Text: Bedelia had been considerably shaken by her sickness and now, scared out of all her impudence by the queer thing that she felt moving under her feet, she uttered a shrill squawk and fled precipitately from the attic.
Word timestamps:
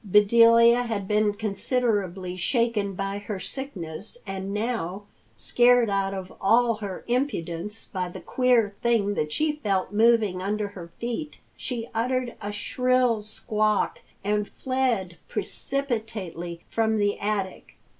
Bedelia 0.03 0.81
had 0.81 1.07
been 1.07 1.31
considerably 1.35 2.35
shaken 2.35 2.95
by 2.95 3.19
her 3.19 3.39
sickness 3.39 4.17
and 4.25 4.51
now, 4.51 5.03
scared 5.35 5.91
out 5.91 6.11
of 6.11 6.33
all 6.41 6.77
her 6.77 7.03
impudence 7.05 7.85
by 7.85 8.09
the 8.09 8.19
queer 8.19 8.73
thing 8.81 9.13
that 9.13 9.31
she 9.31 9.51
felt 9.51 9.91
moving 9.93 10.41
under 10.41 10.69
her 10.69 10.89
feet, 10.99 11.39
she 11.55 11.87
uttered 11.93 12.33
a 12.41 12.51
shrill 12.51 13.21
squawk 13.21 13.99
and 14.23 14.49
fled 14.49 15.19
precipitately 15.27 16.61
from 16.67 16.97
the 16.97 17.19
attic. 17.19 17.77